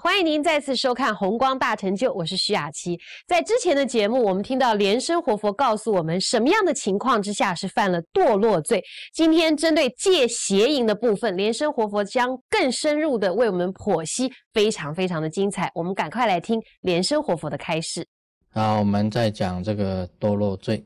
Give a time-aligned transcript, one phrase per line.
[0.00, 2.98] 欢迎您再次收看《红光大成就》，我是徐雅琪。
[3.26, 8.82] 在之前的节目，我们听到莲生活佛告诉我们，什么样的情况之下是犯了堕落罪。
[9.12, 15.70] 今天针对戒邪淫的部分，莲生活佛将更深入的为我们剖析，非常非常的精彩。
[15.74, 18.06] 我们赶快来听莲生活佛的开示。
[18.50, 20.84] 好，我们再讲这个堕落罪，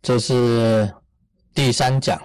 [0.00, 0.90] 这是
[1.54, 2.20] 第三讲。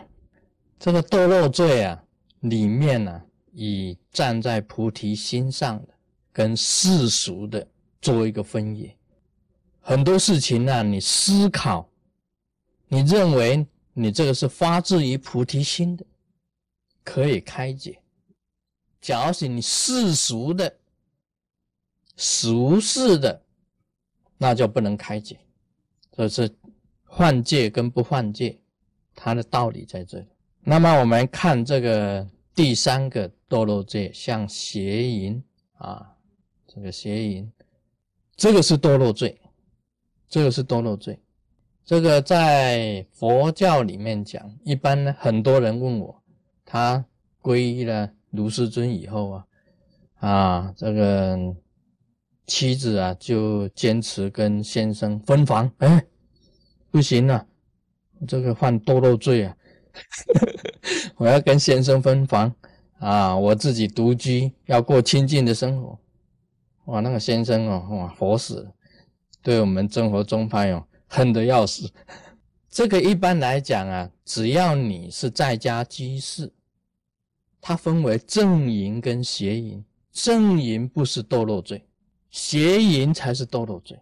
[0.79, 2.02] 这个堕落罪啊，
[2.41, 3.21] 里面呢，
[3.52, 5.95] 以站在菩提心上的。
[6.35, 7.66] 跟世俗的
[8.02, 8.94] 做一个分野，
[9.80, 11.89] 很多事情呢，你思考，
[12.89, 16.05] 你认为你这个是发自于菩提心的，
[17.05, 17.94] 可以开解；
[18.99, 20.75] 假如是你世俗的、
[22.17, 23.41] 俗世的，
[24.38, 25.39] 那就不能开解。
[26.11, 26.53] 这是
[27.05, 28.59] 换界跟不换界，
[29.16, 30.27] 它的道理在这里。
[30.59, 35.41] 那么我们看这个第三个堕落界，像邪淫
[35.78, 36.11] 啊。
[36.76, 37.50] 这个邪淫，
[38.36, 39.40] 这个是堕落罪，
[40.28, 41.18] 这个是堕落罪。
[41.86, 46.22] 这个在佛教里面讲，一般呢，很多人问我，
[46.66, 47.06] 他
[47.42, 49.48] 皈依了卢师尊以后啊，
[50.16, 51.56] 啊，这个
[52.46, 56.06] 妻子啊就坚持跟先生分房，哎，
[56.92, 57.46] 不行啊，
[58.28, 59.56] 这个犯堕落罪啊，
[61.16, 62.53] 我要跟先生分房
[63.00, 65.98] 啊，我自己独居，要过清净的生活。
[66.86, 68.72] 哇，那个先生哦，哇，佛死，
[69.41, 71.91] 对我们真佛宗派哦，恨得要死。
[72.69, 76.52] 这个一般来讲啊，只要你是在家居士，
[77.59, 79.83] 它分为正淫跟邪淫。
[80.11, 81.86] 正淫不是堕落罪，
[82.30, 84.00] 邪淫才是堕落罪。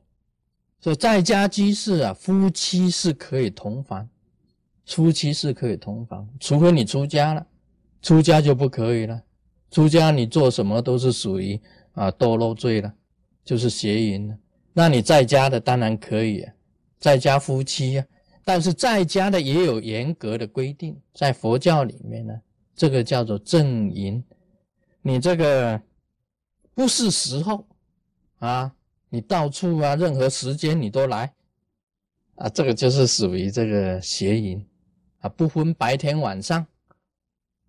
[0.82, 4.10] 所以在家居士啊，夫妻是可以同房，
[4.86, 7.48] 夫妻是可以同房，除非你出家了，
[8.02, 9.22] 出家就不可以了。
[9.72, 11.62] 出家你做什么都是属于。
[11.94, 12.94] 啊，堕落罪了，
[13.44, 14.38] 就是邪淫了。
[14.74, 16.46] 那你在家的当然可以，
[17.00, 18.06] 在家夫妻啊，
[18.44, 22.34] 但是在家的也有严格的规定，在佛教里面呢，
[22.76, 24.24] 这个叫做正淫。
[25.04, 25.80] 你这个
[26.74, 27.68] 不是时候
[28.40, 28.74] 啊，
[29.10, 31.32] 你到处啊，任何时间你都来
[32.36, 34.66] 啊，这个就是属于这个邪淫
[35.20, 36.66] 啊，不分白天晚上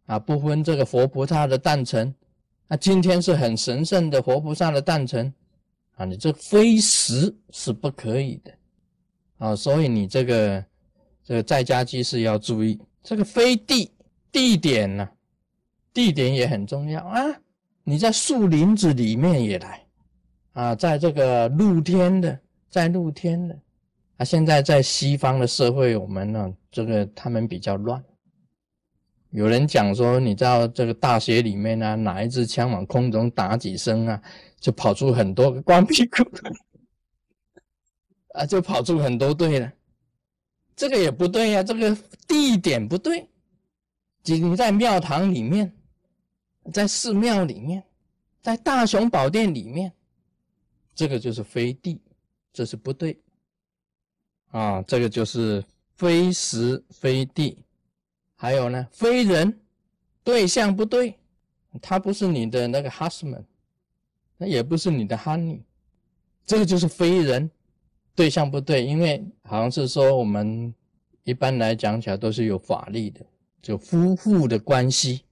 [0.06, 2.14] 啊，不分这个佛菩萨的诞辰。
[2.66, 5.32] 那今天是很神圣的活菩萨的诞辰
[5.96, 8.52] 啊，你这非时是不可以的
[9.38, 10.64] 啊，所以你这个
[11.22, 13.92] 这个在家居士要注意，这个非地
[14.32, 15.08] 地点呢，
[15.92, 17.22] 地点也很重要啊。
[17.84, 19.86] 你在树林子里面也来
[20.54, 23.54] 啊，在这个露天的，在露天的
[24.16, 28.02] 啊，现在在西方的社会，我们呢，这个他们比较乱。
[29.34, 34.22] 有人讲说，你知道这个大学里面呢，拿一支枪往空中打几声啊，
[34.60, 36.22] 就跑出很多个光屁股，
[38.28, 39.72] 啊，就跑出很多队了。
[40.76, 43.28] 这个也不对呀，这个地点不对。
[44.22, 45.74] 你在庙堂里面，
[46.72, 47.82] 在寺庙里面，
[48.40, 49.92] 在大雄宝殿里面，
[50.94, 52.00] 这个就是非地，
[52.52, 53.20] 这是不对。
[54.52, 55.64] 啊，这个就是
[55.96, 57.63] 非时非地。
[58.44, 59.58] 还有呢，非人
[60.22, 61.14] 对象不对，
[61.80, 63.42] 他不是你的那个 husband，
[64.36, 65.60] 那也不是你的 honey，
[66.44, 67.50] 这个就是非人
[68.14, 70.74] 对象不对，因为好像是说我们
[71.22, 73.24] 一般来讲起来都是有法律的，
[73.62, 75.22] 就夫妇的关系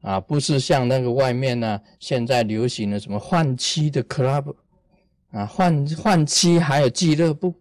[0.00, 4.56] 啊，不是像那个外面呢，现在流行的什么换妻的 club
[5.30, 7.54] 啊，换换妻还有俱乐部。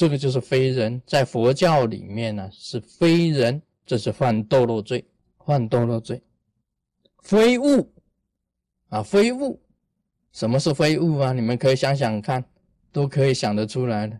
[0.00, 5.04] 这个就是非人，在佛教里面呢是非人，这是犯堕落罪，
[5.44, 6.22] 犯堕落罪。
[7.22, 7.92] 非物
[8.88, 9.60] 啊，非物，
[10.32, 11.34] 什么是非物啊？
[11.34, 12.42] 你们可以想想看，
[12.90, 14.18] 都可以想得出来的。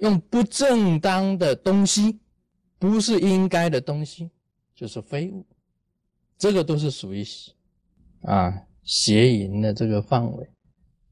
[0.00, 2.20] 用不正当的东西，
[2.78, 4.28] 不是应该的东西，
[4.74, 5.46] 就是非物。
[6.36, 7.24] 这个都是属于
[8.24, 8.52] 啊
[8.82, 10.50] 邪淫的这个范围。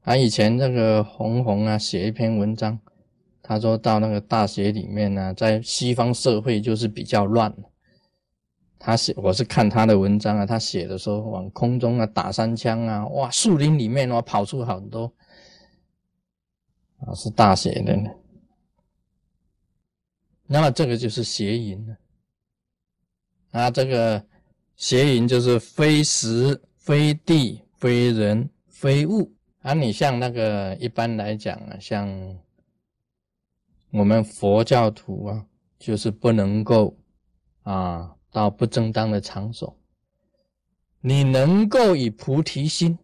[0.01, 2.79] 啊，以前那个红红啊写一篇文章。
[3.49, 7.51] 他说到那个大学里面呢，在西方社会就是比较乱。
[8.77, 15.11] 他写，我是看他的文章啊，他写的时候往空中啊打三枪啊，哇，树林里面哇跑出很多
[16.99, 17.97] 啊，是大写的。
[20.45, 21.97] 那么这个就是邪淫了
[23.49, 24.23] 啊，这个
[24.75, 29.73] 邪淫就是非时、非地、非人、非物啊。
[29.73, 32.07] 你像那个一般来讲啊，像。
[33.91, 35.45] 我们佛教徒啊，
[35.79, 36.95] 就是不能够
[37.63, 39.75] 啊到不正当的场所。
[41.01, 42.97] 你能够以菩提心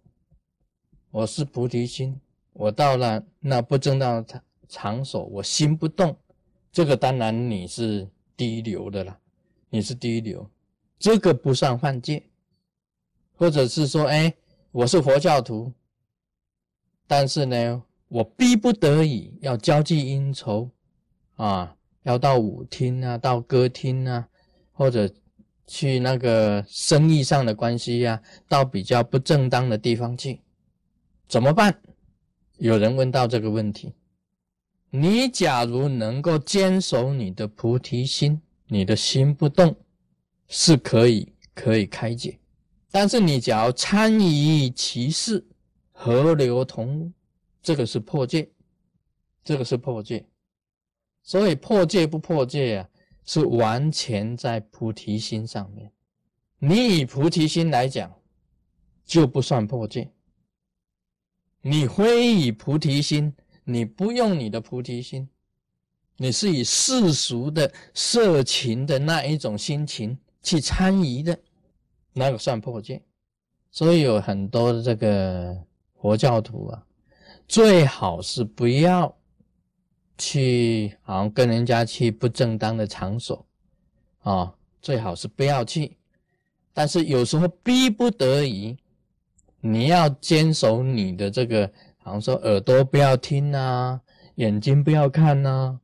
[1.09, 2.19] 我是菩提心，
[2.53, 6.15] 我到了那不正当的场场所，我心不动，
[6.71, 9.17] 这个当然你是低流的了，
[9.69, 10.47] 你是低流，
[10.99, 12.21] 这个不算犯戒，
[13.37, 14.31] 或者是说，哎，
[14.71, 15.71] 我是佛教徒，
[17.07, 20.69] 但是呢，我逼不得已要交际应酬
[21.35, 24.27] 啊，要到舞厅啊，到歌厅啊，
[24.71, 25.13] 或者。
[25.67, 30.39] 去那个生意上的关系呀，到比较不正当的地方去，
[31.27, 31.81] 怎么办？
[32.59, 33.91] 有人问到这个问题。
[34.91, 39.75] 你假如能够坚守你的菩提心，你的心不动，
[40.47, 42.37] 是可以可以开解。
[42.91, 45.43] 但是你假如参与其事，
[45.91, 47.11] 河流同，
[47.63, 48.51] 这个是破戒，
[49.43, 50.23] 这个是破戒。
[51.25, 52.89] 所以破戒不破戒啊？
[53.27, 55.91] 是完全在菩提心上面，
[56.59, 58.13] 你以菩提心来讲，
[59.03, 60.11] 就不算破戒。
[61.61, 63.33] 你非以菩提心，
[63.63, 65.27] 你不用你的菩提心，
[66.17, 71.35] 你是以世俗的色情的那一种心情去参与的，
[72.13, 73.01] 那个算破戒。
[73.71, 75.59] 所以有很多这个
[75.99, 76.85] 佛教徒啊，
[77.47, 79.17] 最好是不要。
[80.17, 83.45] 去好像跟人家去不正当的场所，
[84.21, 85.97] 啊，最好是不要去。
[86.73, 88.77] 但是有时候逼不得已，
[89.61, 94.01] 你要坚守你的这个，好像说耳朵不要听呐，
[94.35, 95.79] 眼睛不要看呐，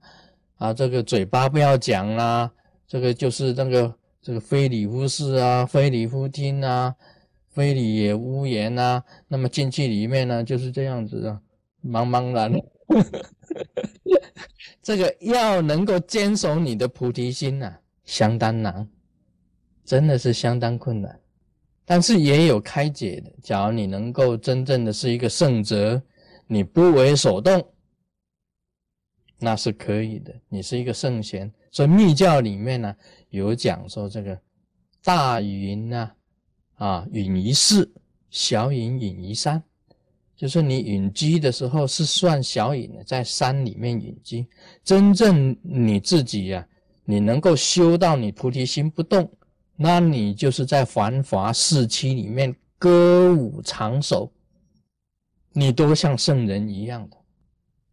[0.57, 2.51] 啊，这个嘴巴不要讲啦，
[2.87, 6.95] 这个就是那个这个非礼勿视啊，非礼勿听啊，
[7.49, 9.03] 非礼也勿言呐。
[9.27, 11.41] 那么进去里面呢，就是这样子啊，
[11.85, 12.51] 茫茫然。
[14.81, 17.73] 这个要能够坚守你的菩提心呐，
[18.03, 18.87] 相当难，
[19.85, 21.19] 真的是相当困难。
[21.85, 26.01] 但是也有开解的，假如你能够真正的是一个圣者，
[26.47, 27.73] 你不为所动，
[29.39, 30.33] 那是可以的。
[30.47, 32.95] 你是一个圣贤，所以密教里面呢
[33.29, 34.39] 有讲说这个
[35.03, 36.11] 大云呐，
[36.75, 37.91] 啊云一世，
[38.29, 39.61] 小云云一山。
[40.41, 44.43] 就是你隐居的时候是算小隐的，在山里面隐居。
[44.83, 46.67] 真正你自己呀，
[47.05, 49.31] 你能够修到你菩提心不动，
[49.75, 54.33] 那你就是在繁华市区里面歌舞长手，
[55.53, 57.17] 你都像圣人一样的。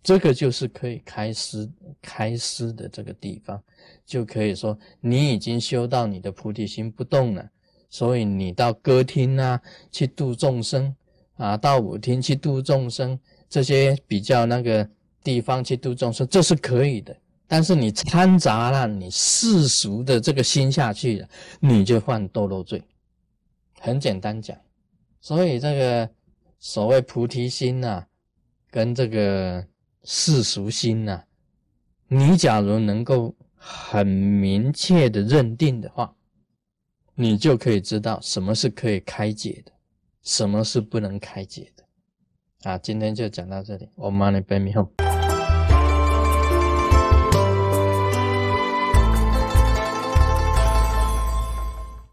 [0.02, 3.62] 这个就是可以开师开师的这个地方，
[4.06, 7.46] 就可以说你已经修到你的菩提心不动了，
[7.90, 9.60] 所以你到歌厅啊
[9.92, 10.96] 去度众生。
[11.38, 13.18] 啊，到舞厅去度众生，
[13.48, 14.86] 这些比较那个
[15.24, 17.16] 地方去度众生，这是可以的。
[17.46, 21.28] 但是你掺杂了你世俗的这个心下去了，
[21.60, 22.82] 你就犯堕落罪。
[23.80, 24.54] 很简单讲，
[25.20, 26.10] 所以这个
[26.58, 28.04] 所谓菩提心呐，
[28.70, 29.64] 跟这个
[30.04, 31.22] 世俗心呐，
[32.08, 36.12] 你假如能够很明确的认定的话，
[37.14, 39.72] 你就可以知道什么是可以开解的。
[40.28, 42.70] 什么是不能开解的？
[42.70, 43.88] 啊，今天就讲到这里。
[43.94, 44.90] 我 money baby home。